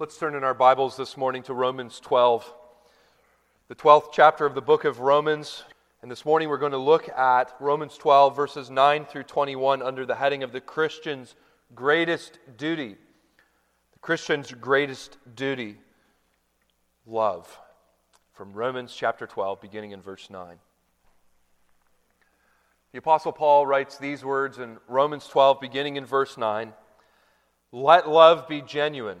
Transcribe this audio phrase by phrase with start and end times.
[0.00, 2.52] Let's turn in our Bibles this morning to Romans 12,
[3.68, 5.62] the 12th chapter of the book of Romans.
[6.02, 10.04] And this morning we're going to look at Romans 12, verses 9 through 21, under
[10.04, 11.36] the heading of the Christian's
[11.76, 12.96] greatest duty.
[13.92, 15.76] The Christian's greatest duty
[17.06, 17.56] love.
[18.32, 20.56] From Romans chapter 12, beginning in verse 9.
[22.90, 26.72] The Apostle Paul writes these words in Romans 12, beginning in verse 9
[27.70, 29.20] Let love be genuine.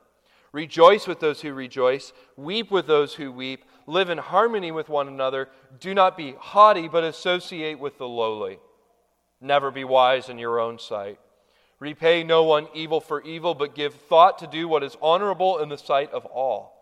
[0.53, 5.07] Rejoice with those who rejoice, weep with those who weep, live in harmony with one
[5.07, 5.49] another.
[5.79, 8.59] Do not be haughty, but associate with the lowly.
[9.39, 11.19] Never be wise in your own sight.
[11.79, 15.69] Repay no one evil for evil, but give thought to do what is honorable in
[15.69, 16.73] the sight of all.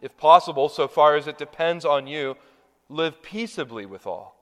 [0.00, 2.36] If possible, so far as it depends on you,
[2.88, 4.41] live peaceably with all.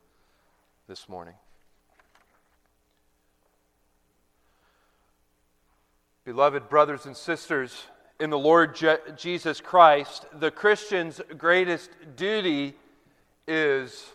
[0.91, 1.35] this morning.
[6.25, 7.85] Beloved brothers and sisters
[8.19, 12.73] in the Lord Je- Jesus Christ, the Christian's greatest duty
[13.47, 14.05] is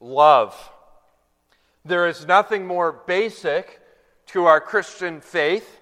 [0.00, 0.54] love.
[1.82, 3.80] There is nothing more basic
[4.26, 5.80] to our Christian faith.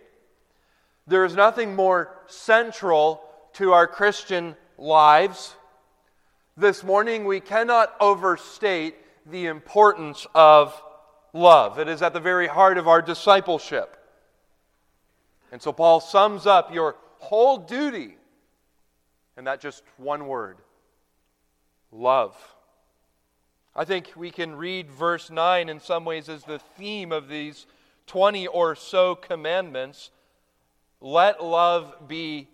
[1.09, 3.21] There is nothing more central
[3.55, 5.57] to our Christian lives.
[6.57, 8.95] This morning, we cannot overstate
[9.27, 10.81] the importance of
[11.33, 11.79] love.
[11.79, 13.97] It is at the very heart of our discipleship.
[15.53, 18.17] And so Paul sums up your whole duty
[19.37, 20.59] in that just one word
[21.93, 22.37] love.
[23.75, 27.67] I think we can read verse 9 in some ways as the theme of these
[28.07, 30.11] 20 or so commandments.
[31.01, 32.49] Let love be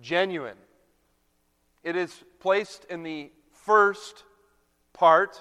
[0.00, 0.56] genuine.
[1.84, 4.24] It is placed in the first
[4.92, 5.40] part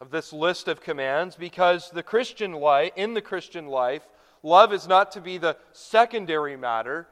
[0.00, 4.02] of this list of commands because the Christian life, in the Christian life,
[4.42, 7.06] love is not to be the secondary matter.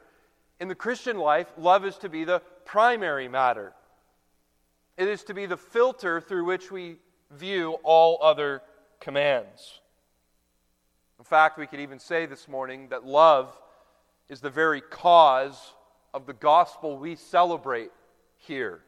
[0.59, 3.73] In the Christian life, love is to be the primary matter.
[4.97, 6.97] It is to be the filter through which we
[7.31, 8.61] view all other
[8.99, 9.79] commands.
[11.19, 13.55] In fact, we could even say this morning that love
[14.29, 15.73] is the very cause
[16.13, 17.91] of the gospel we celebrate
[18.37, 18.81] here.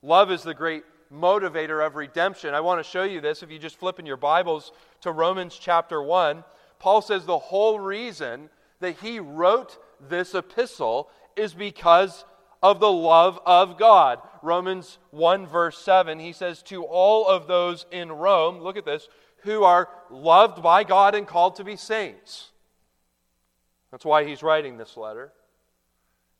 [0.00, 2.54] Love is the great motivator of redemption.
[2.54, 5.58] I want to show you this if you just flip in your Bibles to Romans
[5.60, 6.44] chapter 1.
[6.78, 8.48] Paul says the whole reason
[8.80, 9.78] that he wrote
[10.08, 12.24] this epistle is because
[12.62, 14.20] of the love of God.
[14.42, 19.08] Romans 1, verse 7, he says, To all of those in Rome, look at this,
[19.42, 22.50] who are loved by God and called to be saints.
[23.90, 25.32] That's why he's writing this letter.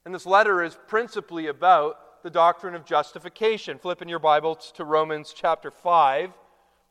[0.04, 3.78] And this letter is principally about the doctrine of justification.
[3.78, 6.30] Flip in your Bibles to Romans chapter 5.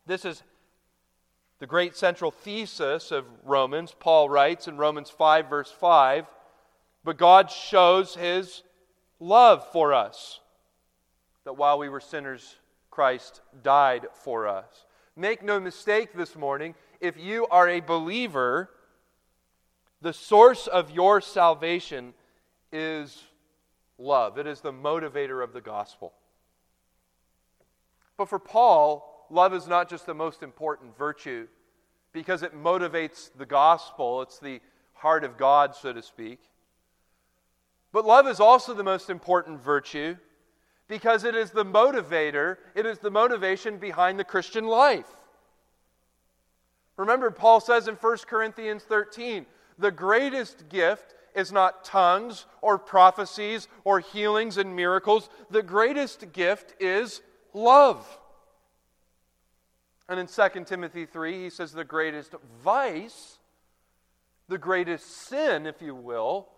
[0.06, 0.44] This is
[1.60, 6.26] the great central thesis of Romans, Paul writes in Romans 5, verse 5
[7.06, 8.64] But God shows his
[9.22, 10.42] love for us,
[11.46, 12.58] that while we were sinners,
[12.90, 14.86] Christ died for us.
[15.16, 18.70] Make no mistake this morning, if you are a believer,
[20.02, 22.14] the source of your salvation
[22.74, 23.24] is
[24.02, 24.38] love.
[24.38, 26.14] It is the motivator of the gospel.
[28.18, 31.48] But for Paul, love is not just the most important virtue
[32.14, 34.60] because it motivates the gospel, it's the
[34.94, 36.40] heart of God, so to speak.
[37.92, 40.18] But love is also the most important virtue
[40.88, 45.08] because it is the motivator, it is the motivation behind the Christian life.
[46.98, 49.46] Remember, Paul says in 1 Corinthians 13,
[49.80, 55.30] the greatest gift is not tongues or prophecies or healings and miracles.
[55.50, 57.22] The greatest gift is
[57.54, 58.06] love.
[60.10, 63.38] And in 2 Timothy 3, he says the greatest vice,
[64.48, 66.50] the greatest sin, if you will,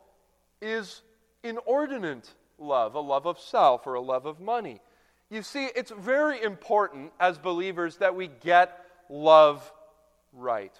[0.62, 1.02] is
[1.44, 4.82] inordinate love, a love of self or a love of money.
[5.30, 8.80] You see, it's very important as believers that we get
[9.10, 9.72] love
[10.32, 10.74] right.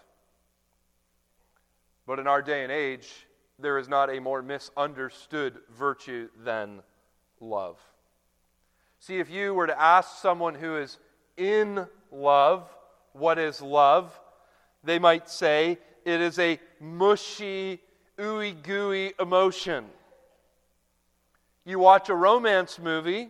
[2.06, 3.28] But in our day and age,
[3.60, 6.82] there is not a more misunderstood virtue than
[7.40, 7.78] love.
[9.00, 10.98] See, if you were to ask someone who is
[11.38, 12.68] in love,
[13.14, 14.18] what is love?
[14.84, 17.80] They might say it is a mushy,
[18.18, 19.86] ooey gooey emotion.
[21.66, 23.30] You watch a romance movie,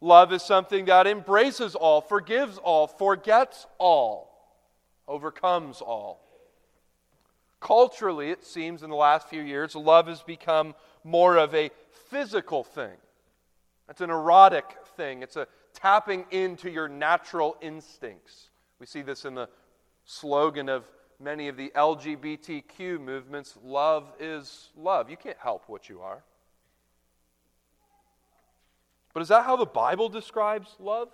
[0.00, 4.30] love is something that embraces all, forgives all, forgets all,
[5.06, 6.20] overcomes all.
[7.60, 10.74] Culturally, it seems in the last few years, love has become
[11.04, 11.70] more of a
[12.08, 12.96] physical thing.
[13.88, 15.22] It's an erotic thing.
[15.22, 18.50] It's a tapping into your natural instincts.
[18.78, 19.48] We see this in the
[20.04, 25.10] slogan of many of the LGBTQ movements love is love.
[25.10, 26.22] You can't help what you are.
[29.12, 31.08] But is that how the Bible describes love?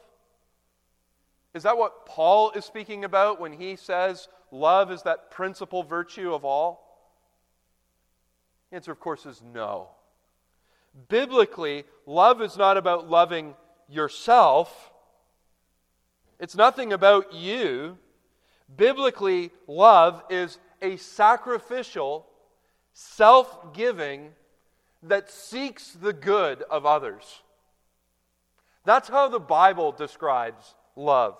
[1.54, 6.34] Is that what Paul is speaking about when he says love is that principal virtue
[6.34, 6.82] of all?
[8.70, 9.88] The answer, of course, is no.
[11.08, 13.54] Biblically, love is not about loving
[13.88, 14.92] yourself,
[16.38, 17.98] it's nothing about you.
[18.76, 22.26] Biblically, love is a sacrificial,
[22.92, 24.32] self giving
[25.02, 27.42] that seeks the good of others.
[28.84, 31.36] That's how the Bible describes love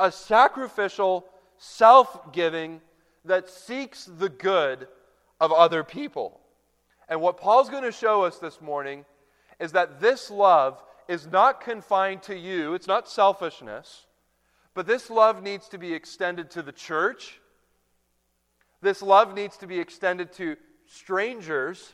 [0.00, 1.26] a sacrificial,
[1.60, 2.80] self giving
[3.26, 4.88] that seeks the good
[5.40, 6.40] of other people.
[7.08, 9.04] And what Paul's going to show us this morning
[9.60, 14.06] is that this love is not confined to you, it's not selfishness,
[14.74, 17.40] but this love needs to be extended to the church.
[18.80, 20.56] This love needs to be extended to
[20.86, 21.92] strangers.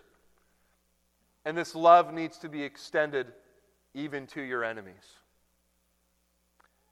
[1.44, 3.26] And this love needs to be extended
[3.94, 4.94] even to your enemies.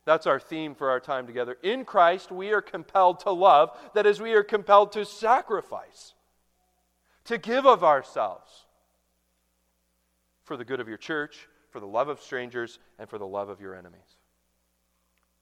[0.04, 1.56] That's our theme for our time together.
[1.62, 3.70] In Christ, we are compelled to love.
[3.94, 6.14] That is, we are compelled to sacrifice,
[7.24, 8.66] to give of ourselves
[10.42, 13.48] for the good of your church, for the love of strangers, and for the love
[13.48, 14.18] of your enemies.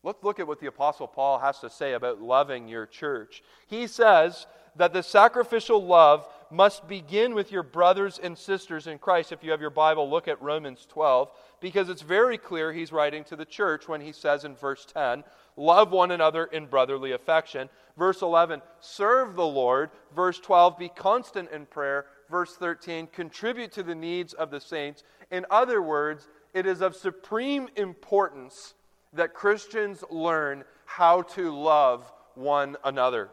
[0.05, 3.43] Let's look at what the Apostle Paul has to say about loving your church.
[3.67, 9.33] He says that the sacrificial love must begin with your brothers and sisters in Christ.
[9.33, 13.25] If you have your Bible, look at Romans 12, because it's very clear he's writing
[13.25, 15.25] to the church when he says in verse 10,
[15.57, 17.69] Love one another in brotherly affection.
[17.97, 19.91] Verse 11, Serve the Lord.
[20.15, 22.07] Verse 12, Be constant in prayer.
[22.31, 25.05] Verse 13, Contribute to the needs of the saints.
[25.31, 28.75] In other words, it is of supreme importance
[29.13, 33.31] that Christians learn how to love one another.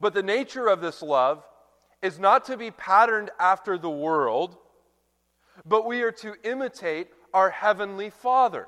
[0.00, 1.44] But the nature of this love
[2.02, 4.56] is not to be patterned after the world,
[5.66, 8.66] but we are to imitate our Heavenly Father.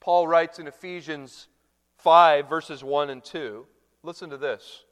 [0.00, 1.48] Paul writes in Ephesians
[1.98, 3.66] 5, verses 1 and 2.
[4.04, 4.84] Listen to this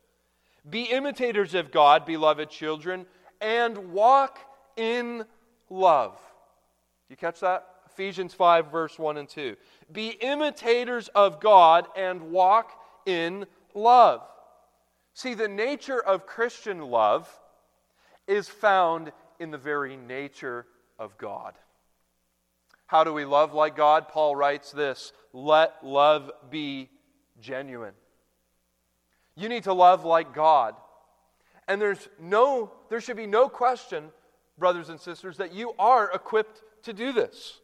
[0.68, 3.06] Be imitators of God, beloved children,
[3.40, 4.40] and walk
[4.76, 5.24] in
[5.70, 6.18] love.
[7.08, 7.68] You catch that?
[7.92, 9.54] Ephesians 5, verse 1 and 2.
[9.92, 12.72] Be imitators of God and walk
[13.06, 14.22] in love.
[15.14, 17.28] See, the nature of Christian love
[18.26, 20.66] is found in the very nature
[20.98, 21.54] of God.
[22.86, 24.08] How do we love like God?
[24.08, 26.88] Paul writes this let love be
[27.40, 27.94] genuine.
[29.36, 30.74] You need to love like God.
[31.66, 34.10] And there's no, there should be no question,
[34.58, 37.60] brothers and sisters, that you are equipped to do this.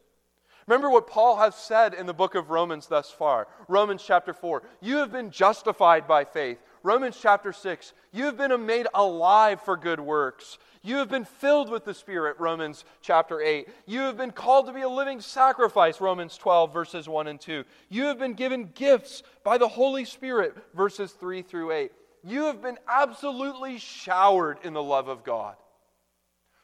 [0.67, 3.47] Remember what Paul has said in the book of Romans thus far.
[3.67, 4.63] Romans chapter 4.
[4.81, 6.59] You have been justified by faith.
[6.83, 7.93] Romans chapter 6.
[8.11, 10.57] You have been made alive for good works.
[10.83, 13.67] You have been filled with the Spirit, Romans chapter 8.
[13.85, 17.63] You have been called to be a living sacrifice, Romans 12, verses 1 and 2.
[17.89, 21.91] You have been given gifts by the Holy Spirit, verses 3 through 8.
[22.23, 25.55] You have been absolutely showered in the love of God.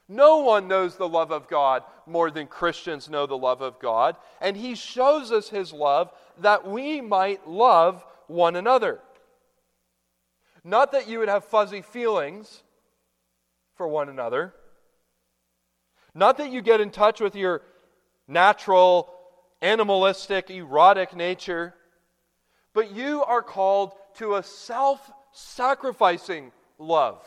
[0.10, 4.16] No one knows the love of God more than Christians know the love of God,
[4.40, 9.00] and He shows us His love that we might love one another.
[10.64, 12.64] Not that you would have fuzzy feelings
[13.76, 14.54] for one another,
[16.14, 17.62] not that you get in touch with your
[18.28, 19.14] natural,
[19.62, 21.74] animalistic, erotic nature,
[22.74, 27.22] but you are called to a self sacrificing love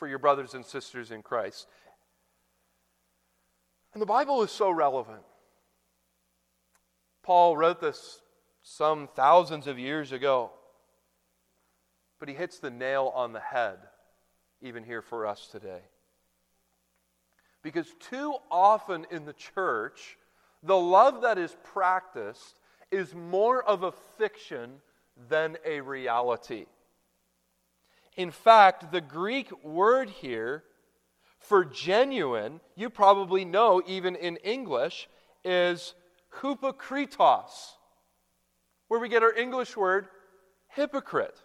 [0.00, 1.68] for your brothers and sisters in Christ.
[3.92, 5.22] And the Bible is so relevant.
[7.22, 8.22] Paul wrote this
[8.62, 10.52] some thousands of years ago,
[12.18, 13.76] but he hits the nail on the head
[14.62, 15.82] even here for us today.
[17.62, 20.16] Because too often in the church,
[20.62, 22.58] the love that is practiced
[22.90, 24.80] is more of a fiction
[25.28, 26.64] than a reality.
[28.20, 30.62] In fact, the Greek word here
[31.38, 35.08] for genuine, you probably know even in English,
[35.42, 35.94] is
[36.42, 37.70] hypokritos,
[38.88, 40.06] where we get our English word
[40.68, 41.38] hypocrite.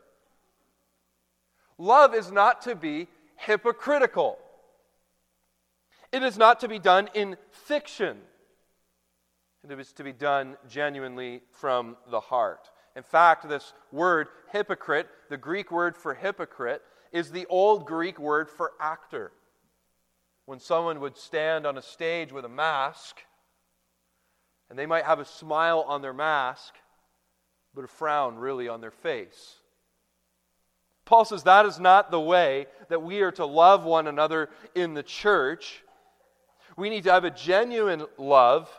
[1.77, 4.37] Love is not to be hypocritical.
[6.11, 8.17] It is not to be done in fiction.
[9.63, 12.69] It is to be done genuinely from the heart.
[12.95, 18.49] In fact, this word hypocrite, the Greek word for hypocrite, is the old Greek word
[18.49, 19.31] for actor.
[20.45, 23.17] When someone would stand on a stage with a mask,
[24.69, 26.75] and they might have a smile on their mask,
[27.73, 29.55] but a frown really on their face.
[31.05, 34.93] Paul says that is not the way that we are to love one another in
[34.93, 35.83] the church.
[36.77, 38.69] We need to have a genuine love,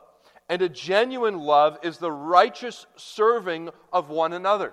[0.49, 4.73] and a genuine love is the righteous serving of one another.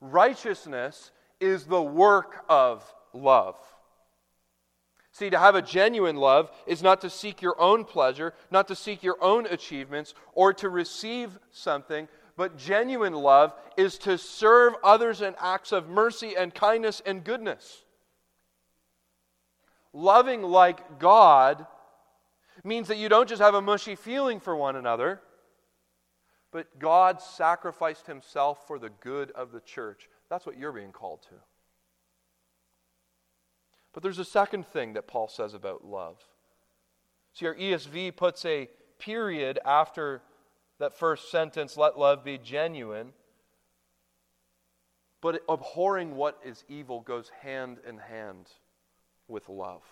[0.00, 1.10] Righteousness
[1.40, 3.56] is the work of love.
[5.12, 8.76] See, to have a genuine love is not to seek your own pleasure, not to
[8.76, 15.20] seek your own achievements, or to receive something, but genuine love is to serve others
[15.20, 17.84] in acts of mercy and kindness and goodness.
[19.92, 21.66] Loving like God
[22.64, 25.20] means that you don't just have a mushy feeling for one another,
[26.50, 30.08] but God sacrificed himself for the good of the church.
[30.30, 31.34] That's what you're being called to.
[33.92, 36.18] But there's a second thing that Paul says about love.
[37.34, 40.22] See, our ESV puts a period after
[40.78, 43.12] that first sentence, let love be genuine.
[45.20, 48.46] But abhorring what is evil goes hand in hand
[49.26, 49.82] with love.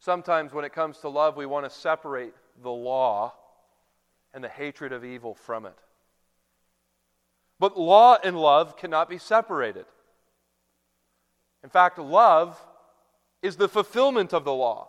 [0.00, 3.34] Sometimes, when it comes to love, we want to separate the law
[4.32, 5.76] and the hatred of evil from it.
[7.58, 9.86] But law and love cannot be separated.
[11.64, 12.64] In fact, love
[13.42, 14.88] is the fulfillment of the law.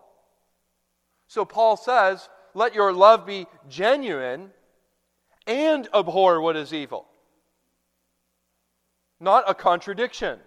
[1.27, 4.51] So Paul says, let your love be genuine
[5.47, 7.07] and abhor what is evil.
[9.19, 10.39] Not a contradiction.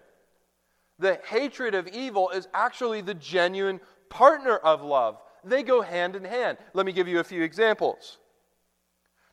[0.99, 3.79] The hatred of evil is actually the genuine
[4.13, 5.17] partner of love.
[5.43, 6.59] They go hand in hand.
[6.73, 8.19] Let me give you a few examples.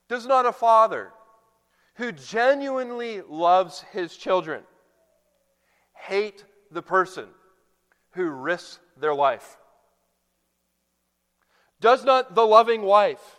[0.09, 1.13] Does not a father
[1.97, 4.63] who genuinely loves his children
[5.95, 7.29] hate the person
[8.13, 9.59] who risks their life?
[11.81, 13.39] Does not the loving wife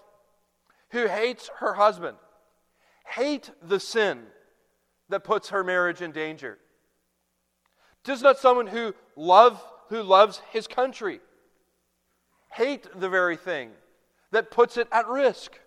[0.91, 2.17] who hates her husband
[3.05, 4.21] hate the sin
[5.09, 6.59] that puts her marriage in danger?
[8.03, 11.19] Does not someone who love who loves his country
[12.51, 13.71] hate the very thing
[14.31, 15.59] that puts it at risk?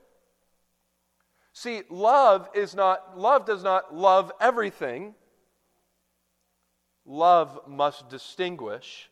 [1.53, 5.15] See, love is not love does not love everything.
[7.07, 9.11] Love must distinguish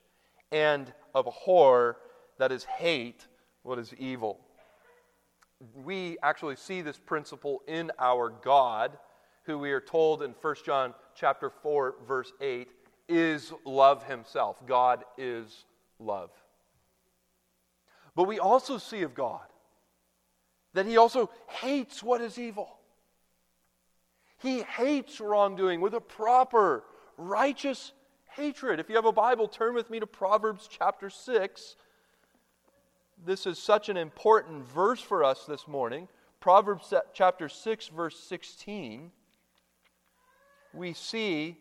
[0.50, 1.98] and abhor
[2.38, 3.26] that is hate
[3.62, 4.40] what is evil.
[5.84, 8.98] We actually see this principle in our God,
[9.44, 12.68] who we are told in 1 John chapter 4 verse 8
[13.08, 14.56] is love himself.
[14.66, 15.64] God is
[16.00, 16.30] love.
[18.14, 19.40] But we also see of God
[20.74, 22.78] that he also hates what is evil.
[24.38, 26.84] He hates wrongdoing with a proper,
[27.16, 27.92] righteous
[28.30, 28.80] hatred.
[28.80, 31.76] If you have a Bible, turn with me to Proverbs chapter 6
[33.24, 36.08] this is such an important verse for us this morning.
[36.40, 39.12] Proverbs chapter 6, verse 16.
[40.74, 41.56] We see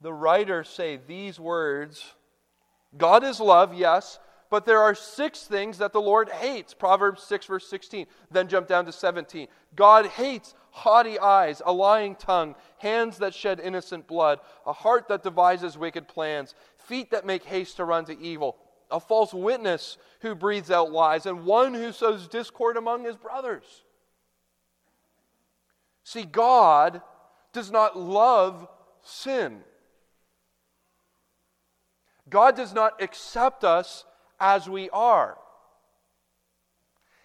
[0.00, 2.14] the writer say these words
[2.96, 4.18] God is love, yes,
[4.50, 6.74] but there are six things that the Lord hates.
[6.74, 8.06] Proverbs 6, verse 16.
[8.30, 9.48] Then jump down to 17.
[9.76, 15.22] God hates haughty eyes, a lying tongue, hands that shed innocent blood, a heart that
[15.22, 18.56] devises wicked plans, feet that make haste to run to evil
[18.90, 23.84] a false witness who breathes out lies, and one who sows discord among his brothers.
[26.04, 27.02] See, God
[27.52, 28.66] does not love
[29.02, 29.60] sin.
[32.28, 34.04] God does not accept us
[34.40, 35.38] as we are.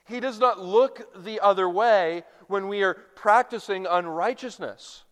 [0.06, 5.04] He does not look the other way when we are practicing unrighteousness.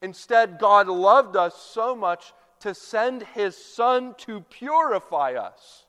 [0.00, 5.86] Instead, God loved us so much to send his son to purify us.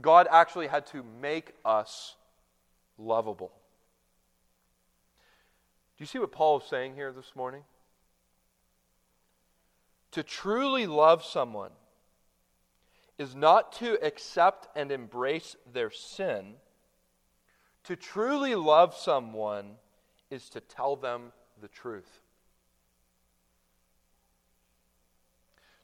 [0.00, 2.16] God actually had to make us
[2.96, 3.52] lovable.
[5.96, 7.62] Do you see what Paul is saying here this morning?
[10.12, 11.70] To truly love someone
[13.20, 16.54] is not to accept and embrace their sin.
[17.84, 19.72] To truly love someone
[20.30, 22.22] is to tell them the truth.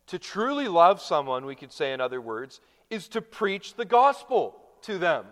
[0.07, 4.57] To truly love someone, we could say in other words, is to preach the gospel
[4.83, 5.27] to them.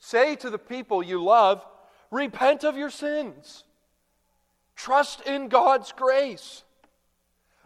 [0.00, 1.64] Say to the people you love,
[2.10, 3.64] repent of your sins.
[4.76, 6.62] Trust in God's grace.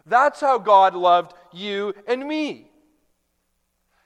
[0.07, 2.71] That's how God loved you and me.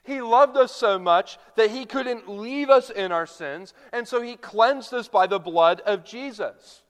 [0.04, 4.22] He loved us so much that He couldn't leave us in our sins, and so
[4.22, 6.82] He cleansed us by the blood of Jesus.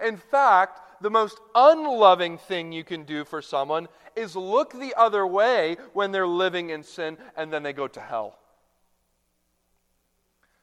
[0.00, 5.26] In fact, the most unloving thing you can do for someone is look the other
[5.26, 8.38] way when they're living in sin and then they go to hell.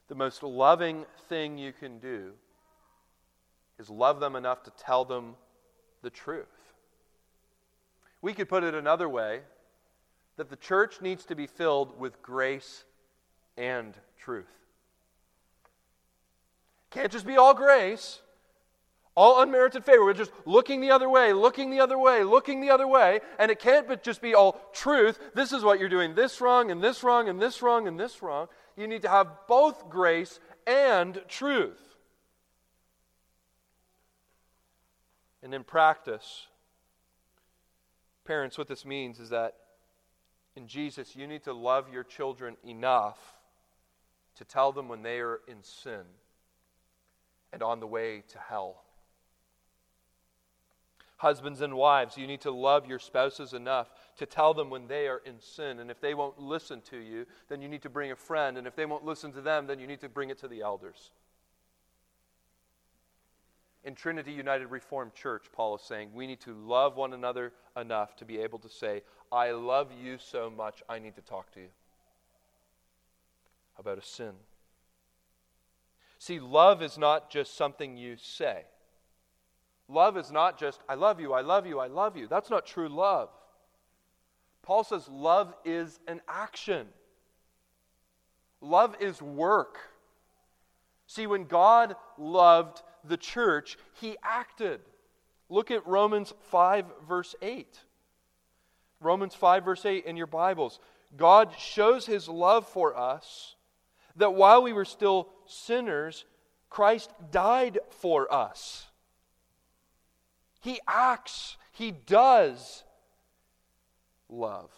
[0.07, 2.31] The most loving thing you can do
[3.77, 5.35] is love them enough to tell them
[6.01, 6.56] the truth.
[8.21, 9.41] We could put it another way
[10.37, 12.83] that the church needs to be filled with grace
[13.57, 14.45] and truth.
[16.89, 18.21] Can't just be all grace,
[19.15, 20.05] all unmerited favor.
[20.05, 23.51] We're just looking the other way, looking the other way, looking the other way, and
[23.51, 25.19] it can't but just be all truth.
[25.33, 28.21] This is what you're doing this wrong, and this wrong, and this wrong, and this
[28.21, 28.47] wrong.
[28.75, 31.81] You need to have both grace and truth.
[35.41, 36.47] And in practice,
[38.27, 39.55] parents, what this means is that
[40.55, 43.17] in Jesus, you need to love your children enough
[44.35, 46.01] to tell them when they are in sin
[47.53, 48.83] and on the way to hell.
[51.17, 55.07] Husbands and wives, you need to love your spouses enough to tell them when they
[55.07, 55.79] are in sin.
[55.79, 58.57] And if they won't listen to you, then you need to bring a friend.
[58.57, 60.61] And if they won't listen to them, then you need to bring it to the
[60.61, 61.11] elders
[63.87, 68.17] in Trinity United Reformed Church, Paul is saying we need to love one another enough
[68.17, 69.01] to be able to say,
[69.31, 71.69] I love you so much, I need to talk to you
[73.79, 74.33] about a sin.
[76.19, 78.63] See, love is not just something you say.
[79.87, 82.27] Love is not just, I love you, I love you, I love you.
[82.27, 83.29] That's not true love.
[84.63, 86.87] Paul says love is an action,
[88.59, 89.77] love is work.
[91.09, 94.81] See, when God loved the church, he acted.
[95.49, 97.79] Look at Romans 5, verse 8.
[98.99, 100.79] Romans 5, verse 8 in your Bibles.
[101.15, 103.55] God shows his love for us
[104.15, 106.25] that while we were still sinners,
[106.69, 108.87] Christ died for us.
[110.61, 112.83] He acts, he does
[114.27, 114.71] love.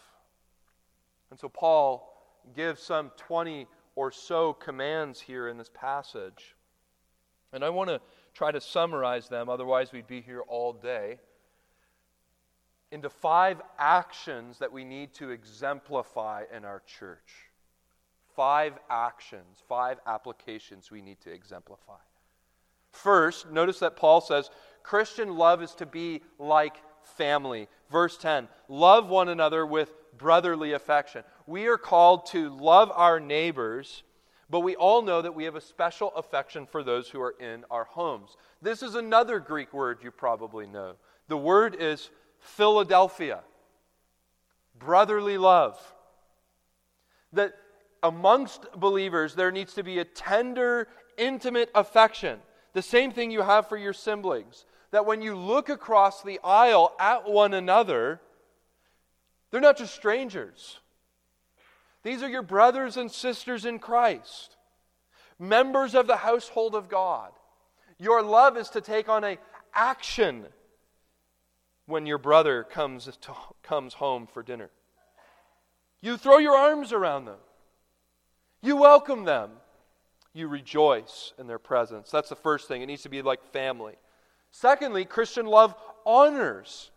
[1.30, 2.06] And so Paul
[2.54, 3.66] gives some 20
[3.96, 6.54] or so commands here in this passage.
[7.52, 8.00] And I want to
[8.40, 11.18] try to summarize them, otherwise, we'd be here all day,
[12.90, 17.50] into five actions that we need to exemplify in our church.
[18.34, 22.00] Five actions, five applications we need to exemplify.
[22.92, 24.48] First, notice that Paul says
[24.82, 27.68] Christian love is to be like family.
[27.90, 31.24] Verse 10 Love one another with brotherly affection.
[31.46, 34.02] We are called to love our neighbors
[34.50, 37.64] but we all know that we have a special affection for those who are in
[37.70, 38.36] our homes.
[38.60, 40.94] This is another Greek word you probably know.
[41.28, 42.10] The word is
[42.40, 43.40] Philadelphia,
[44.78, 45.78] brotherly love.
[47.32, 47.54] That
[48.02, 52.40] amongst believers, there needs to be a tender, intimate affection.
[52.72, 54.64] The same thing you have for your siblings.
[54.90, 58.20] That when you look across the aisle at one another,
[59.50, 60.80] they're not just strangers.
[62.02, 64.56] These are your brothers and sisters in Christ,
[65.38, 67.32] members of the household of God.
[67.98, 69.38] Your love is to take on a
[69.74, 70.46] action
[71.86, 73.32] when your brother comes, to,
[73.62, 74.70] comes home for dinner.
[76.00, 77.38] You throw your arms around them.
[78.62, 79.50] You welcome them.
[80.32, 82.10] You rejoice in their presence.
[82.10, 82.82] That's the first thing.
[82.82, 83.94] It needs to be like family.
[84.50, 85.74] Secondly, Christian love
[86.06, 86.90] honors.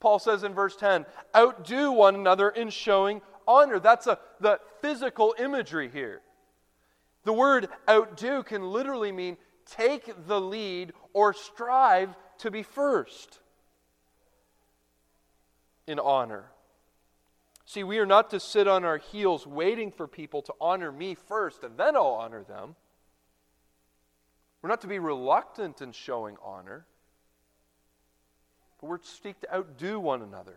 [0.00, 1.04] Paul says in verse 10
[1.36, 3.80] outdo one another in showing honor.
[3.80, 6.20] That's a, the physical imagery here.
[7.24, 13.40] The word outdo can literally mean take the lead or strive to be first
[15.86, 16.44] in honor.
[17.64, 21.14] See, we are not to sit on our heels waiting for people to honor me
[21.14, 22.76] first and then I'll honor them.
[24.62, 26.86] We're not to be reluctant in showing honor,
[28.80, 30.56] but we're to seek to outdo one another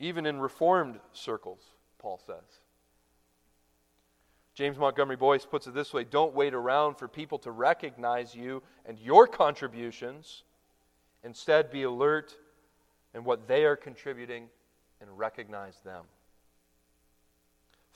[0.00, 1.60] even in reformed circles,
[1.98, 2.60] Paul says.
[4.54, 8.62] James Montgomery Boice puts it this way Don't wait around for people to recognize you
[8.86, 10.42] and your contributions.
[11.22, 12.36] Instead, be alert
[13.14, 14.48] in what they are contributing
[15.00, 16.04] and recognize them.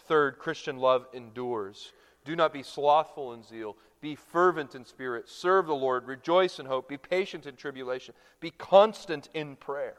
[0.06, 1.92] Third, Christian love endures.
[2.24, 3.76] Do not be slothful in zeal.
[4.00, 5.28] Be fervent in spirit.
[5.28, 6.06] Serve the Lord.
[6.06, 6.88] Rejoice in hope.
[6.88, 8.14] Be patient in tribulation.
[8.40, 9.96] Be constant in prayer.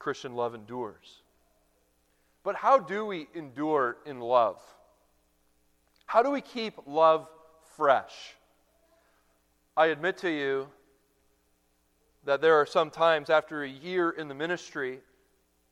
[0.00, 1.22] Christian love endures.
[2.42, 4.60] But how do we endure in love?
[6.06, 7.28] How do we keep love
[7.76, 8.34] fresh?
[9.76, 10.66] I admit to you
[12.24, 15.00] that there are some times after a year in the ministry,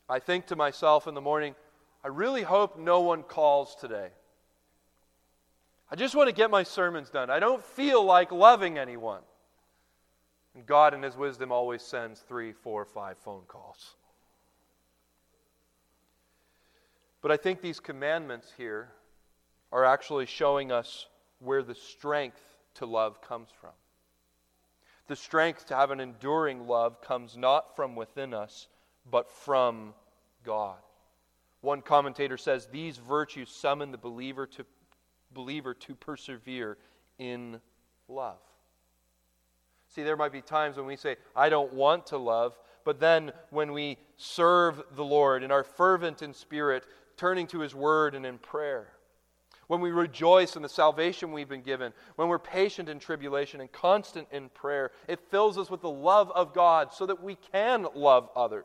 [0.09, 1.55] I think to myself in the morning,
[2.05, 4.11] I really hope no one calls today.
[5.91, 7.31] I just want to get my sermons done.
[7.31, 9.23] I don't feel like loving anyone.
[10.55, 13.97] And God, in His wisdom, always sends three, four, five phone calls.
[17.29, 18.89] But I think these commandments here
[19.71, 21.09] are actually showing us
[21.41, 22.41] where the strength
[22.77, 23.75] to love comes from.
[25.09, 28.69] The strength to have an enduring love comes not from within us,
[29.11, 29.93] but from
[30.43, 30.79] God.
[31.61, 34.65] One commentator says these virtues summon the believer to,
[35.35, 36.79] believer to persevere
[37.19, 37.61] in
[38.09, 38.39] love.
[39.95, 43.33] See, there might be times when we say, I don't want to love, but then
[43.51, 46.87] when we serve the Lord and are fervent in spirit,
[47.19, 48.89] turning to His Word and in prayer,
[49.67, 53.71] when we rejoice in the salvation we've been given, when we're patient in tribulation and
[53.71, 57.87] constant in prayer, it fills us with the love of God so that we can
[57.95, 58.65] love others.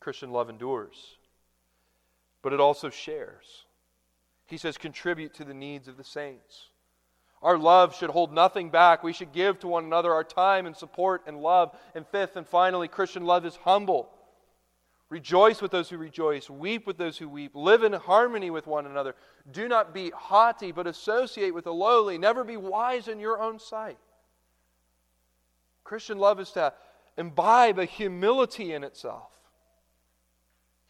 [0.00, 1.16] Christian love endures,
[2.42, 3.64] but it also shares.
[4.46, 6.68] He says, contribute to the needs of the saints.
[7.42, 9.02] Our love should hold nothing back.
[9.02, 11.76] We should give to one another our time and support and love.
[11.94, 14.10] And fifth and finally, Christian love is humble.
[15.14, 16.50] Rejoice with those who rejoice.
[16.50, 17.52] Weep with those who weep.
[17.54, 19.14] Live in harmony with one another.
[19.52, 22.18] Do not be haughty, but associate with the lowly.
[22.18, 23.96] Never be wise in your own sight.
[25.84, 26.72] Christian love is to
[27.16, 29.30] imbibe a humility in itself.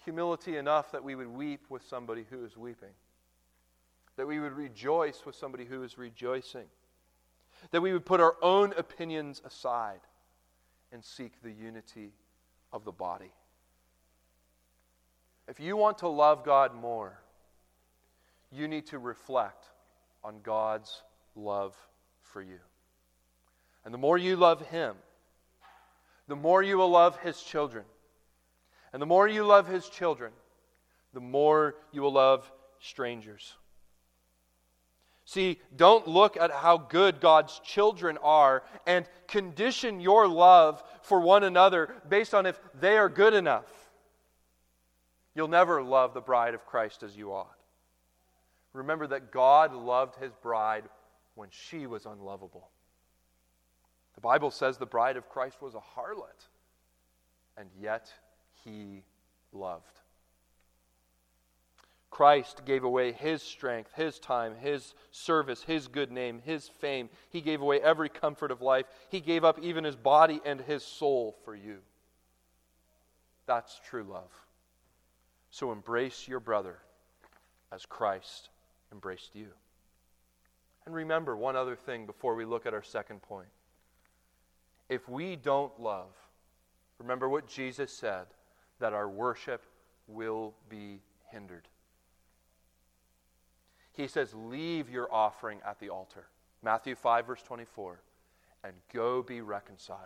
[0.06, 2.94] Humility enough that we would weep with somebody who is weeping,
[4.16, 6.68] that we would rejoice with somebody who is rejoicing,
[7.72, 10.00] that we would put our own opinions aside
[10.92, 12.14] and seek the unity
[12.72, 13.34] of the body.
[15.48, 17.20] If you want to love God more,
[18.50, 19.66] you need to reflect
[20.22, 21.02] on God's
[21.34, 21.76] love
[22.22, 22.58] for you.
[23.84, 24.96] And the more you love Him,
[26.28, 27.84] the more you will love His children.
[28.92, 30.32] And the more you love His children,
[31.12, 33.54] the more you will love strangers.
[35.26, 41.44] See, don't look at how good God's children are and condition your love for one
[41.44, 43.83] another based on if they are good enough.
[45.34, 47.56] You'll never love the bride of Christ as you ought.
[48.72, 50.84] Remember that God loved his bride
[51.34, 52.70] when she was unlovable.
[54.14, 56.48] The Bible says the bride of Christ was a harlot,
[57.56, 58.12] and yet
[58.64, 59.02] he
[59.52, 60.00] loved.
[62.10, 67.08] Christ gave away his strength, his time, his service, his good name, his fame.
[67.30, 68.86] He gave away every comfort of life.
[69.08, 71.78] He gave up even his body and his soul for you.
[73.46, 74.30] That's true love.
[75.54, 76.78] So embrace your brother
[77.70, 78.48] as Christ
[78.90, 79.46] embraced you.
[80.84, 83.46] And remember one other thing before we look at our second point.
[84.88, 86.10] If we don't love,
[86.98, 88.26] remember what Jesus said
[88.80, 89.62] that our worship
[90.08, 90.98] will be
[91.30, 91.68] hindered.
[93.92, 96.26] He says, Leave your offering at the altar.
[96.64, 98.00] Matthew 5, verse 24,
[98.64, 100.00] and go be reconciled.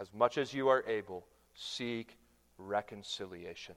[0.00, 2.16] As much as you are able, seek
[2.66, 3.74] reconciliation.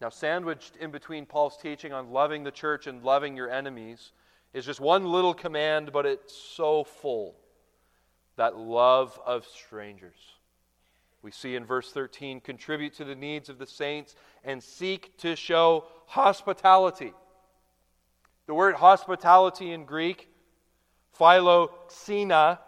[0.00, 4.12] Now, sandwiched in between Paul's teaching on loving the church and loving your enemies
[4.54, 7.36] is just one little command, but it's so full
[8.36, 10.16] that love of strangers.
[11.22, 15.36] We see in verse 13 contribute to the needs of the saints and seek to
[15.36, 17.12] show hospitality.
[18.46, 20.28] The word hospitality in Greek,
[21.18, 22.58] philoxena,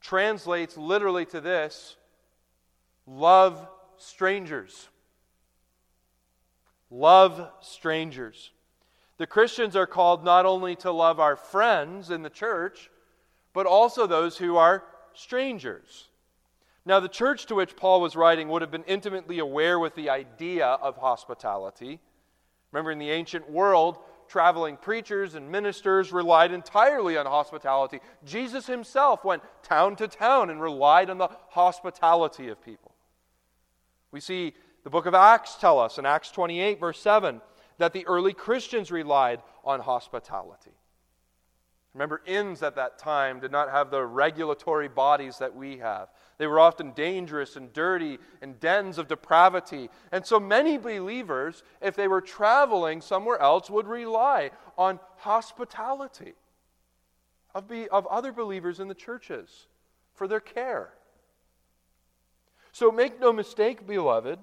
[0.00, 1.96] translates literally to this
[3.08, 3.66] Love
[3.96, 4.88] strangers.
[6.90, 8.50] Love strangers.
[9.16, 12.90] The Christians are called not only to love our friends in the church,
[13.54, 16.08] but also those who are strangers.
[16.84, 20.10] Now, the church to which Paul was writing would have been intimately aware with the
[20.10, 22.00] idea of hospitality.
[22.72, 28.00] Remember, in the ancient world, traveling preachers and ministers relied entirely on hospitality.
[28.24, 32.92] Jesus himself went town to town and relied on the hospitality of people.
[34.12, 37.40] We see the book of Acts tell us in Acts 28, verse 7,
[37.78, 40.72] that the early Christians relied on hospitality.
[41.94, 46.08] Remember, inns at that time did not have the regulatory bodies that we have.
[46.36, 49.90] They were often dangerous and dirty and dens of depravity.
[50.12, 56.34] And so many believers, if they were traveling somewhere else, would rely on hospitality
[57.54, 59.66] of, be, of other believers in the churches
[60.14, 60.92] for their care.
[62.78, 64.38] So make no mistake, beloved,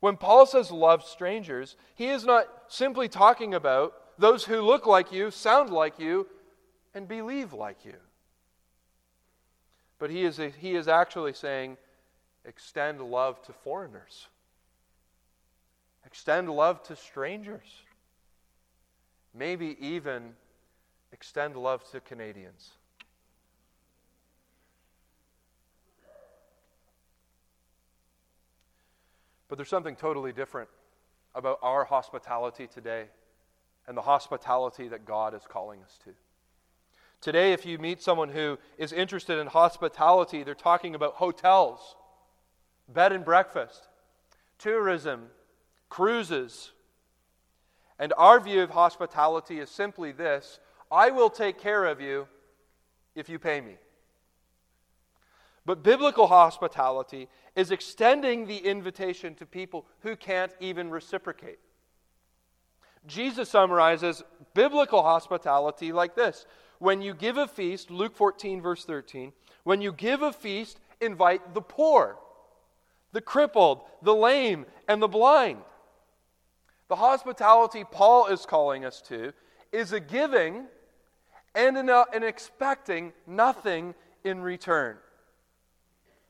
[0.00, 5.10] when Paul says love strangers, he is not simply talking about those who look like
[5.10, 6.26] you, sound like you,
[6.92, 7.94] and believe like you.
[9.98, 11.78] But he is, he is actually saying,
[12.44, 14.26] extend love to foreigners,
[16.04, 17.80] extend love to strangers,
[19.32, 20.34] maybe even
[21.10, 22.72] extend love to Canadians.
[29.52, 30.70] But there's something totally different
[31.34, 33.08] about our hospitality today
[33.86, 36.12] and the hospitality that God is calling us to.
[37.20, 41.96] Today, if you meet someone who is interested in hospitality, they're talking about hotels,
[42.88, 43.88] bed and breakfast,
[44.56, 45.26] tourism,
[45.90, 46.72] cruises.
[47.98, 50.60] And our view of hospitality is simply this
[50.90, 52.26] I will take care of you
[53.14, 53.74] if you pay me.
[55.64, 61.60] But biblical hospitality is extending the invitation to people who can't even reciprocate.
[63.06, 64.22] Jesus summarizes
[64.54, 66.46] biblical hospitality like this
[66.78, 71.54] when you give a feast, Luke 14, verse 13, when you give a feast, invite
[71.54, 72.16] the poor,
[73.12, 75.60] the crippled, the lame, and the blind.
[76.88, 79.32] The hospitality Paul is calling us to
[79.70, 80.66] is a giving
[81.54, 83.94] and an, uh, expecting nothing
[84.24, 84.96] in return.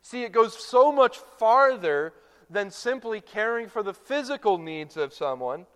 [0.02, 2.12] See, it goes so much farther
[2.50, 5.66] than simply caring for the physical needs of someone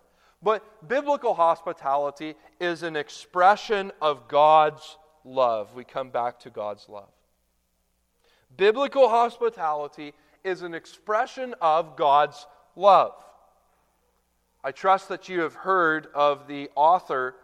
[0.43, 5.75] but biblical hospitality is an expression of God's love.
[5.75, 7.09] We come back to God's love.
[8.57, 10.12] Biblical hospitality
[10.45, 13.15] is an expression of God's love.
[14.62, 17.35] I trust that you have heard of the author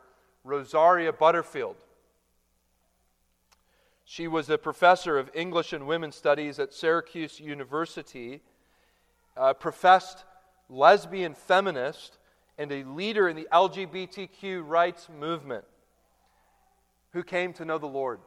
[0.45, 1.82] Rosaria Butterfield.
[4.13, 8.43] She was a professor of English and Women's Studies at Syracuse University,
[9.39, 10.27] a professed
[10.69, 12.19] lesbian feminist,
[12.59, 15.65] and a leader in the LGBTQ rights movement
[17.15, 18.21] who came to know the Lord.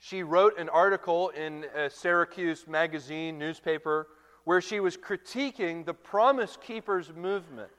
[0.00, 4.08] She wrote an article in a Syracuse magazine newspaper
[4.42, 7.70] where she was critiquing the Promise Keepers movement.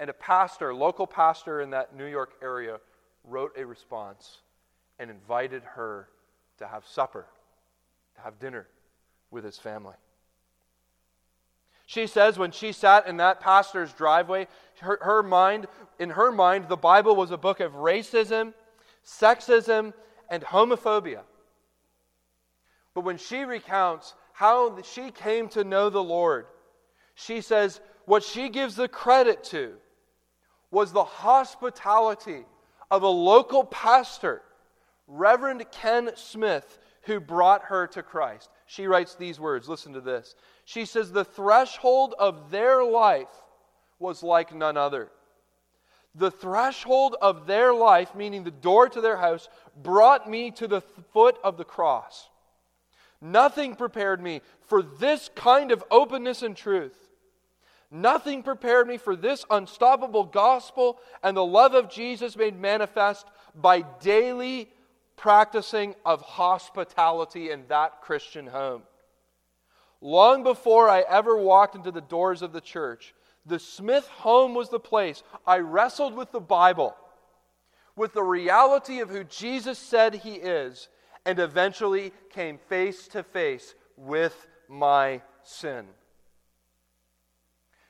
[0.00, 2.78] And a pastor, local pastor in that New York area,
[3.22, 4.38] wrote a response
[4.98, 6.08] and invited her
[6.58, 7.26] to have supper,
[8.16, 8.66] to have dinner
[9.30, 9.94] with his family.
[11.86, 14.48] She says when she sat in that pastor's driveway,
[14.80, 15.66] her, her mind,
[15.98, 18.54] in her mind, the Bible was a book of racism,
[19.04, 19.92] sexism,
[20.30, 21.20] and homophobia.
[22.94, 26.46] But when she recounts how she came to know the Lord,
[27.14, 29.74] she says what she gives the credit to
[30.70, 32.44] was the hospitality
[32.90, 34.42] of a local pastor,
[35.06, 38.50] Reverend Ken Smith, who brought her to Christ.
[38.66, 40.34] She writes these words listen to this.
[40.64, 43.28] She says, The threshold of their life
[43.98, 45.10] was like none other.
[46.14, 50.80] The threshold of their life, meaning the door to their house, brought me to the
[50.80, 52.28] foot of the cross.
[53.20, 56.96] Nothing prepared me for this kind of openness and truth.
[57.90, 63.82] Nothing prepared me for this unstoppable gospel and the love of Jesus made manifest by
[64.00, 64.68] daily
[65.16, 68.82] practicing of hospitality in that Christian home.
[70.00, 73.14] Long before I ever walked into the doors of the church,
[73.46, 76.96] the Smith home was the place I wrestled with the Bible,
[77.96, 80.88] with the reality of who Jesus said he is,
[81.24, 85.86] and eventually came face to face with my sin.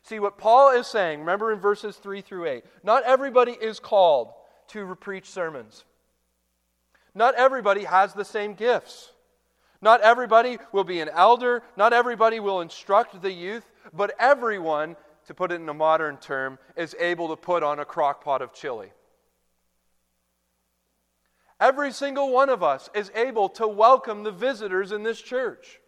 [0.03, 4.33] See, what Paul is saying, remember in verses 3 through 8, not everybody is called
[4.69, 5.85] to preach sermons.
[7.15, 9.13] Not everybody has the same gifts.
[9.81, 11.63] Not everybody will be an elder.
[11.77, 13.71] Not everybody will instruct the youth.
[13.93, 14.97] But everyone,
[15.27, 18.43] to put it in a modern term, is able to put on a crock pot
[18.43, 18.93] of chili.
[21.61, 25.81] Every single one of us is able to welcome the visitors in this church.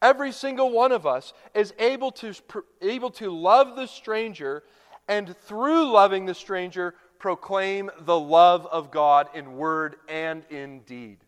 [0.00, 2.32] Every single one of us is able to,
[2.80, 4.62] able to love the stranger
[5.08, 11.18] and through loving the stranger, proclaim the love of God in word and in deed.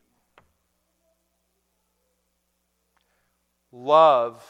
[3.73, 4.45] Love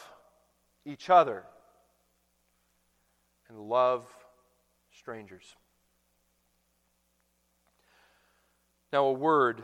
[0.85, 1.43] each other
[3.49, 4.05] and love
[4.97, 5.55] strangers.
[8.93, 9.63] Now, a word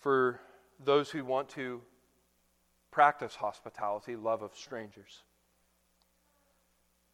[0.00, 0.40] for
[0.84, 1.80] those who want to
[2.90, 5.22] practice hospitality, love of strangers,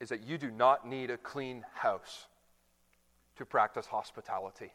[0.00, 2.26] is that you do not need a clean house
[3.40, 4.70] to practice hospitality.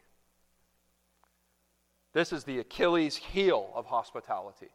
[2.12, 4.70] This is the Achilles heel of hospitality.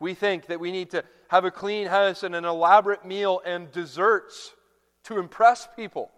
[0.00, 3.70] We think that we need to have a clean house and an elaborate meal and
[3.70, 4.52] desserts
[5.04, 6.10] to impress people.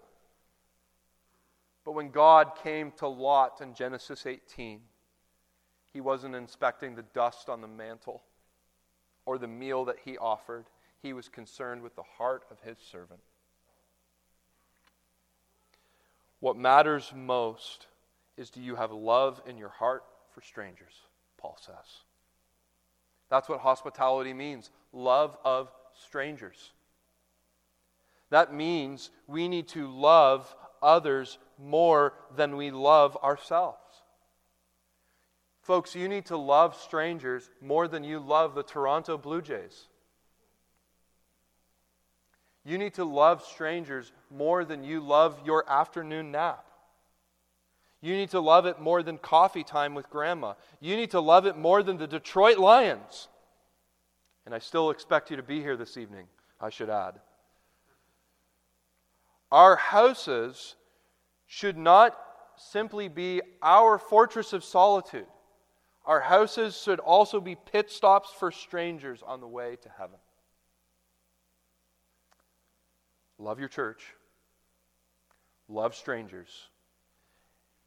[1.85, 4.81] But when God came to Lot in Genesis 18,
[5.93, 8.23] he wasn't inspecting the dust on the mantle
[9.27, 10.65] or the meal that he offered.
[11.03, 13.21] He was concerned with the heart of his servant.
[16.41, 17.87] What matters most
[18.37, 20.95] is do you have love in your heart for strangers,
[21.39, 22.05] Paul says.
[23.29, 26.73] That's what hospitality means love of strangers.
[28.31, 33.77] That means we need to love others more than we love ourselves.
[35.63, 39.89] Folks, you need to love strangers more than you love the Toronto Blue Jays.
[42.65, 46.67] You need to love strangers more than you love your afternoon nap.
[48.03, 50.55] You need to love it more than coffee time with grandma.
[50.81, 53.29] You need to love it more than the Detroit Lions.
[54.47, 56.27] And I still expect you to be here this evening,
[56.61, 57.21] I should add.
[59.53, 60.77] Our houses
[61.47, 62.17] should not
[62.57, 65.27] simply be our fortress of solitude.
[66.07, 70.17] Our houses should also be pit stops for strangers on the way to heaven.
[73.41, 74.15] Love your church.
[75.67, 76.69] Love strangers.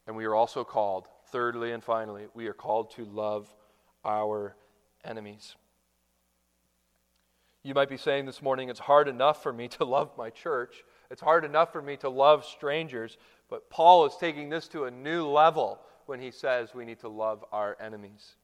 [0.08, 3.54] And we are also called, thirdly and finally, we are called to love
[4.04, 4.56] our
[5.06, 5.56] enemies.
[7.62, 10.84] You might be saying this morning, it's hard enough for me to love my church.
[11.12, 13.18] It's hard enough for me to love strangers.
[13.48, 17.10] But Paul is taking this to a new level when he says we need to
[17.10, 18.36] love our enemies.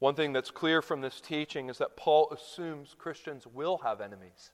[0.00, 4.50] One thing that's clear from this teaching is that Paul assumes Christians will have enemies.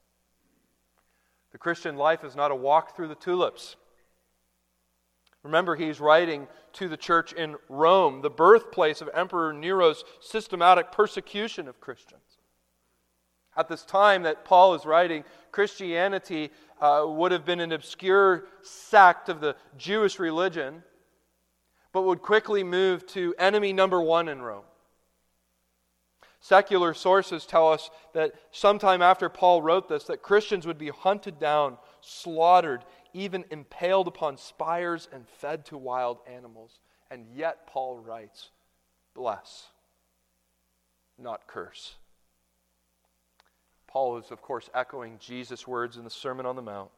[1.53, 3.77] The Christian life is not a walk through the tulips.
[5.43, 11.67] Remember, he's writing to the church in Rome, the birthplace of Emperor Nero's systematic persecution
[11.67, 12.21] of Christians.
[13.57, 19.29] At this time that Paul is writing, Christianity uh, would have been an obscure sect
[19.29, 20.83] of the Jewish religion,
[21.93, 24.65] but would quickly move to enemy number one in Rome.
[26.41, 31.39] Secular sources tell us that sometime after Paul wrote this, that Christians would be hunted
[31.39, 36.81] down, slaughtered, even impaled upon spires and fed to wild animals.
[37.11, 38.51] And yet Paul writes,
[39.15, 39.67] bless,
[41.19, 41.97] not curse.
[43.87, 46.91] Paul is, of course, echoing Jesus' words in the Sermon on the Mount.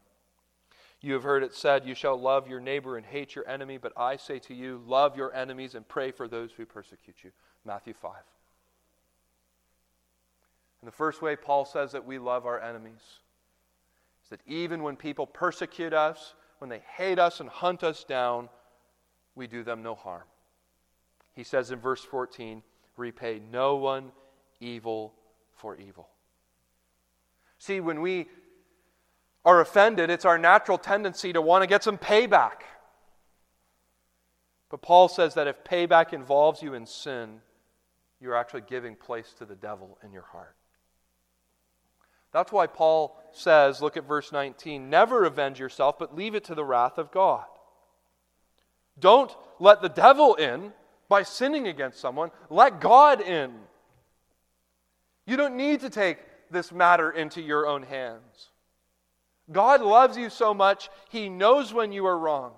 [1.01, 3.91] You have heard it said, You shall love your neighbor and hate your enemy, but
[3.97, 7.31] I say to you, love your enemies and pray for those who persecute you.
[7.65, 8.13] Matthew 5.
[10.83, 12.99] And the first way Paul says that we love our enemies
[14.21, 18.49] is that even when people persecute us, when they hate us and hunt us down,
[19.33, 20.23] we do them no harm.
[21.37, 22.61] He says in verse 14,
[22.97, 24.11] repay no one
[24.59, 25.13] evil
[25.55, 26.09] for evil.
[27.59, 28.27] See, when we
[29.45, 32.63] are offended, it's our natural tendency to want to get some payback.
[34.69, 37.39] But Paul says that if payback involves you in sin,
[38.19, 40.57] you're actually giving place to the devil in your heart.
[42.33, 46.55] That's why Paul says, look at verse 19, never avenge yourself, but leave it to
[46.55, 47.45] the wrath of God.
[48.99, 50.73] Don't let the devil in
[51.07, 53.51] by sinning against someone, let God in.
[55.25, 56.17] You don't need to take
[56.49, 58.49] this matter into your own hands.
[59.51, 62.55] God loves you so much, He knows when you are wronged.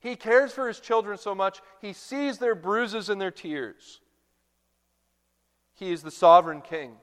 [0.00, 4.00] He cares for His children so much, He sees their bruises and their tears.
[5.74, 6.96] He is the sovereign King,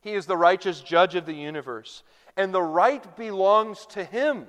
[0.00, 2.02] He is the righteous judge of the universe,
[2.36, 4.46] and the right belongs to Him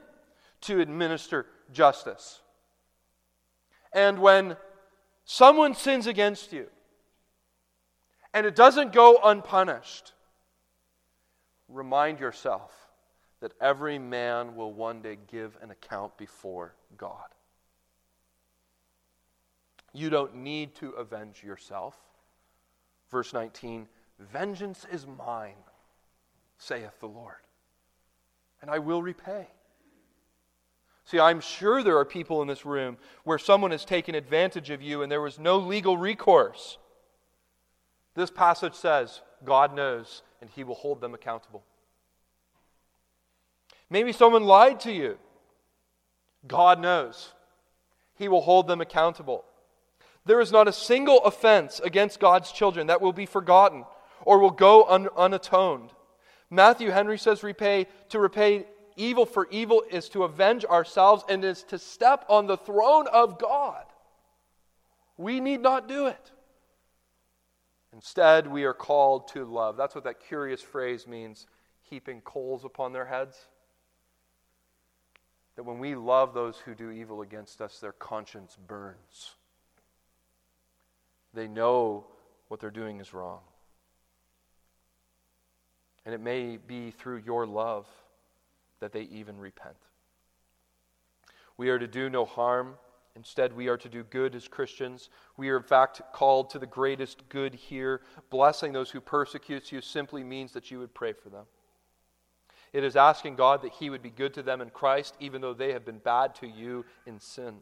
[0.62, 2.42] to administer justice.
[3.94, 4.56] And when
[5.26, 6.68] someone sins against you,
[8.34, 10.14] and it doesn't go unpunished,
[11.68, 12.72] remind yourself
[13.42, 17.28] that every man will one day give an account before God.
[19.94, 21.98] You don't need to avenge yourself.
[23.10, 23.88] Verse 19
[24.32, 25.56] Vengeance is mine,
[26.58, 27.36] saith the Lord,
[28.62, 29.48] and I will repay.
[31.06, 34.82] See, I'm sure there are people in this room where someone has taken advantage of
[34.82, 36.78] you and there was no legal recourse.
[38.16, 41.64] This passage says, God knows and he will hold them accountable.
[43.90, 45.18] Maybe someone lied to you.
[46.48, 47.34] God knows.
[48.16, 49.44] He will hold them accountable.
[50.26, 53.86] There is not a single offense against God's children that will be forgotten
[54.26, 55.92] or will go un- unatoned.
[56.50, 58.66] Matthew Henry says repay to repay
[58.96, 63.40] evil for evil is to avenge ourselves and is to step on the throne of
[63.40, 63.86] God.
[65.18, 66.32] We need not do it.
[67.94, 69.76] Instead, we are called to love.
[69.76, 71.46] That's what that curious phrase means
[71.82, 73.38] heaping coals upon their heads.
[75.56, 79.36] That when we love those who do evil against us, their conscience burns.
[81.34, 82.06] They know
[82.48, 83.42] what they're doing is wrong.
[86.06, 87.86] And it may be through your love
[88.80, 89.76] that they even repent.
[91.58, 92.76] We are to do no harm.
[93.16, 95.10] Instead, we are to do good as Christians.
[95.38, 98.02] We are, in fact, called to the greatest good here.
[98.30, 101.46] Blessing those who persecute you simply means that you would pray for them.
[102.74, 105.54] It is asking God that He would be good to them in Christ, even though
[105.54, 107.58] they have been bad to you in sin.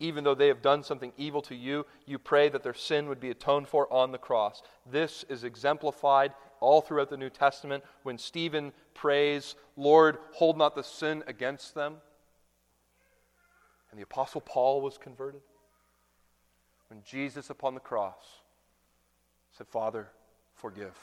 [0.00, 3.20] Even though they have done something evil to you, you pray that their sin would
[3.20, 4.62] be atoned for on the cross.
[4.90, 10.82] This is exemplified all throughout the New Testament when Stephen prays, Lord, hold not the
[10.82, 11.96] sin against them.
[13.90, 15.42] And the Apostle Paul was converted.
[16.88, 18.40] When Jesus upon the cross
[19.56, 20.08] said, Father,
[20.54, 20.98] forgive.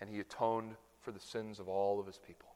[0.00, 2.48] And he atoned for the sins of all of his people.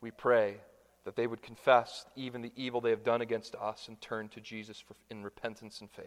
[0.00, 0.56] We pray
[1.04, 4.40] that they would confess even the evil they have done against us and turn to
[4.40, 6.06] Jesus for, in repentance and faith.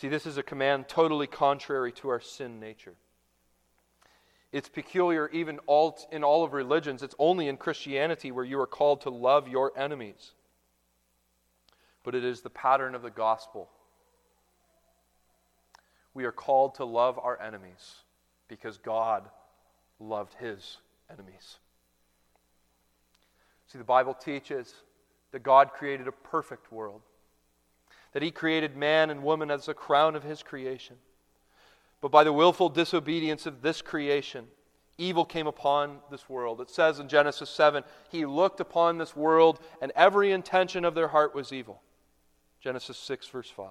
[0.00, 2.94] See, this is a command totally contrary to our sin nature.
[4.50, 7.02] It's peculiar even all, in all of religions.
[7.02, 10.30] It's only in Christianity where you are called to love your enemies.
[12.02, 13.68] But it is the pattern of the gospel.
[16.14, 17.96] We are called to love our enemies
[18.48, 19.28] because God
[19.98, 20.78] loved his
[21.12, 21.58] enemies.
[23.66, 24.72] See, the Bible teaches
[25.32, 27.02] that God created a perfect world
[28.12, 30.96] that he created man and woman as the crown of his creation.
[32.00, 34.46] But by the willful disobedience of this creation,
[34.98, 36.60] evil came upon this world.
[36.60, 41.08] It says in Genesis 7 He looked upon this world, and every intention of their
[41.08, 41.82] heart was evil.
[42.60, 43.68] Genesis 6, verse 5.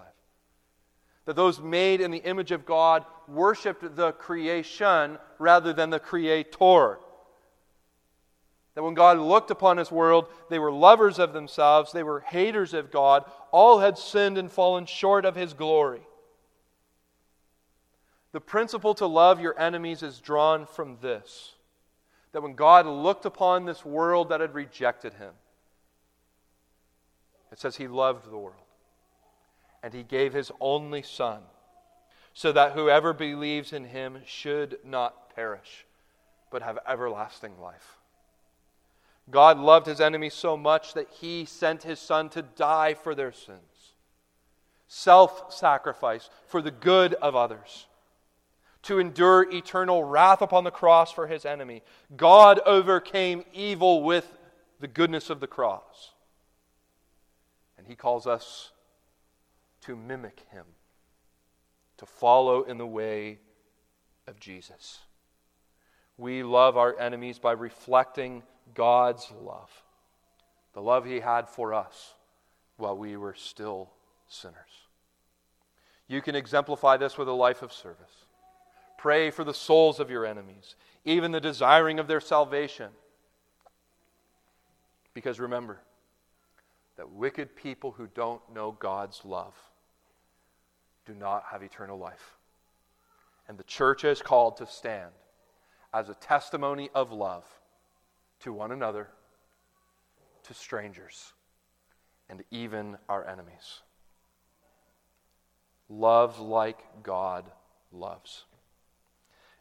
[1.26, 7.00] That those made in the image of God worshiped the creation rather than the creator.
[8.80, 12.73] That when God looked upon his world, they were lovers of themselves, they were haters
[12.73, 13.25] of God.
[13.51, 15.99] All had sinned and fallen short of his glory.
[18.32, 21.55] The principle to love your enemies is drawn from this
[22.32, 25.34] that when God looked upon this world that had rejected him,
[27.51, 28.55] it says he loved the world.
[29.84, 31.41] And he gave his only Son,
[32.34, 35.86] so that whoever believes in him should not perish,
[36.49, 37.99] but have everlasting life.
[39.30, 43.32] God loved his enemies so much that he sent his son to die for their
[43.32, 43.93] sins.
[44.88, 47.88] Self sacrifice for the good of others.
[48.84, 51.84] To endure eternal wrath upon the cross for his enemy.
[52.15, 54.38] God overcame evil with
[54.80, 56.13] the goodness of the cross.
[57.77, 58.71] And he calls us
[59.82, 60.65] to mimic him,
[61.97, 63.39] to follow in the way
[64.27, 64.99] of Jesus.
[66.17, 68.43] We love our enemies by reflecting
[68.74, 69.72] God's love,
[70.74, 72.13] the love He had for us
[72.78, 73.89] while we were still
[74.28, 74.55] sinners.
[76.07, 78.26] You can exemplify this with a life of service.
[78.97, 82.89] Pray for the souls of your enemies, even the desiring of their salvation.
[85.13, 85.80] Because remember
[86.97, 89.55] that wicked people who don't know God's love
[91.05, 92.36] do not have eternal life.
[93.47, 95.11] And the church is called to stand
[95.93, 97.45] as a testimony of love
[98.42, 99.08] to one another,
[100.44, 101.34] to strangers,
[102.30, 103.82] and even our enemies.
[105.90, 107.46] Love like God
[107.92, 108.46] loves.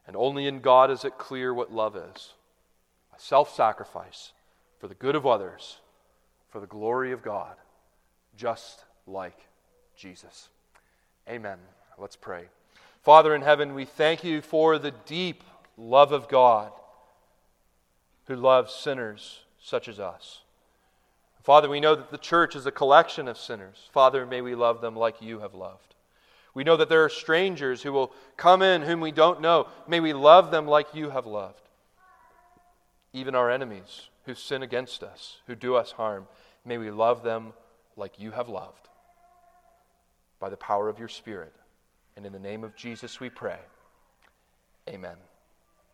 [0.07, 2.33] And only in God is it clear what love is
[3.15, 4.31] a self sacrifice
[4.79, 5.79] for the good of others,
[6.49, 7.55] for the glory of God,
[8.35, 9.47] just like
[9.95, 10.49] Jesus.
[11.27, 11.57] Amen.
[11.97, 12.45] Let's pray.
[13.03, 15.43] Father in heaven, we thank you for the deep
[15.77, 16.71] love of God
[18.29, 20.41] who loves sinners such as us.
[21.41, 23.89] Father, we know that the church is a collection of sinners.
[23.91, 25.95] Father, may we love them like you have loved.
[26.53, 29.67] We know that there are strangers who will come in whom we don't know.
[29.87, 31.63] May we love them like you have loved.
[33.13, 36.27] Even our enemies who sin against us, who do us harm,
[36.63, 37.53] may we love them
[37.97, 38.89] like you have loved.
[40.39, 41.55] By the power of your Spirit.
[42.15, 43.57] And in the name of Jesus we pray.
[44.87, 45.15] Amen.